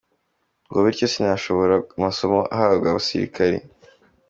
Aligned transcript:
Ngo 0.67 0.77
bityo 0.85 1.05
sinashobora 1.13 1.73
amasomo 1.95 2.39
ahabwa 2.55 2.87
abasilikari. 2.89 3.57